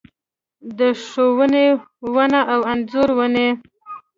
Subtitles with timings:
[0.77, 1.63] د ښونه
[2.13, 3.49] ونه او انځر ونې